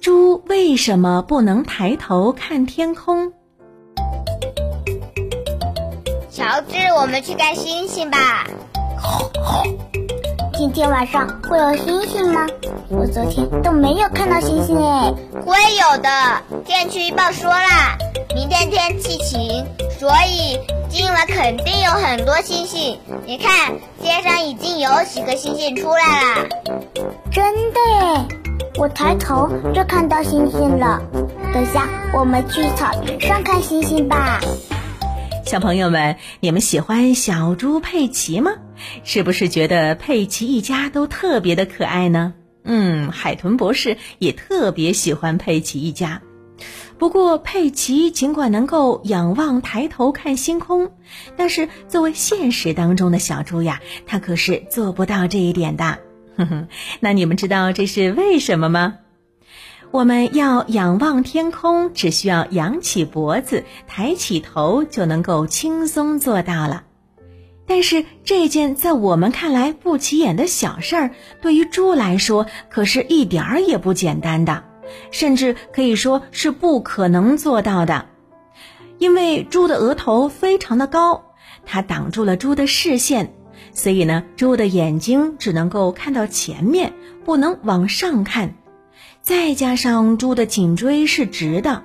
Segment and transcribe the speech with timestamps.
[0.00, 3.32] 猪为什么不能抬头看天空？
[6.30, 8.46] 乔治，我们去看星星吧。
[10.54, 12.46] 今天晚上会有星星吗？
[12.90, 15.12] 我昨天都没有看到星星哎。
[15.44, 16.08] 会有的，
[16.64, 17.98] 天气预报说啦，
[18.34, 19.66] 明天天气晴，
[19.98, 22.98] 所以今晚肯定有很多星星。
[23.26, 26.48] 你看，天上已经有几个星星出来啦。
[27.30, 28.26] 真的哎，
[28.78, 31.02] 我抬头就看到星星了。
[31.52, 34.40] 等下我们去草原上看星星吧。
[35.44, 38.52] 小朋友们，你们喜欢小猪佩奇吗？
[39.04, 42.34] 是不是觉得佩奇一家都特别的可爱呢？
[42.64, 46.22] 嗯，海豚博士也特别喜欢佩奇一家。
[46.98, 50.90] 不过，佩奇尽管能够仰望抬头看星空，
[51.36, 55.98] 但是作为现实当中的小猪呀，它可是做不到这一点的。
[56.38, 56.68] 哼哼，
[57.00, 58.94] 那你们知道这是为什么吗？
[59.90, 66.84] 我们要仰望天空，只需要仰起脖子、抬起头，就能够轻松做到了。
[67.66, 74.62] 但是这件在我们看来不起眼的小事儿，对于猪来说可是一点儿也不简单的，
[75.10, 78.06] 甚至可以说是不可能做到的。
[78.98, 81.24] 因为猪的额头非常的高，
[81.66, 83.34] 它挡住了猪的视线，
[83.72, 86.92] 所以呢，猪的眼睛只能够看到前面，
[87.24, 88.54] 不能往上看。
[89.20, 91.82] 再加上猪的颈椎是直的，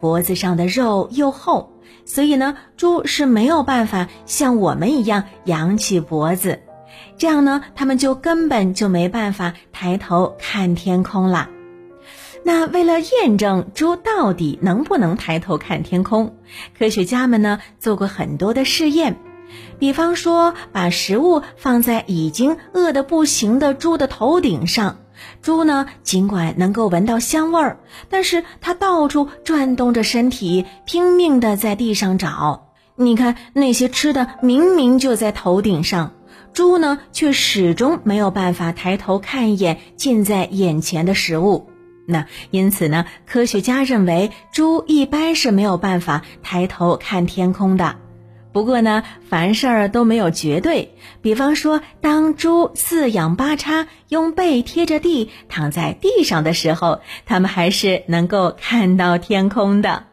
[0.00, 1.72] 脖子上的肉又厚，
[2.04, 6.60] 所以呢，猪是没有办法像我们一样扬起脖子，
[7.18, 11.50] 这样呢，它们就根本就没办法抬头看天空了。
[12.42, 16.36] 那为了验证猪到底能不能抬头看天空，
[16.78, 19.16] 科学家们呢做过很多的试验，
[19.78, 24.98] 比方说把食物放在已经饿得不行的猪的头顶上。
[25.40, 27.78] 猪呢，尽管能够闻到香味儿，
[28.10, 32.74] 但是它到处转动着身体，拼命的在地上找。
[32.96, 36.12] 你看那些吃的明明就在头顶上，
[36.52, 41.70] 猪呢却始终没有办法抬头看一眼近在眼前的食物。
[42.06, 47.96] 那因此呢，科学家认为猪一般是没有办法抬头看天空的。
[48.56, 50.94] 不过呢，凡事儿都没有绝对。
[51.20, 60.04] 比方说，当猪四仰八叉、用背贴着地躺在地上的时候，它们还是能够看到天空的。